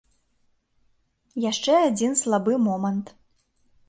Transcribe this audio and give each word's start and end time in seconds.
Яшчэ 1.51 1.75
адзін 1.89 2.11
слабы 2.21 2.57
момант. 2.69 3.13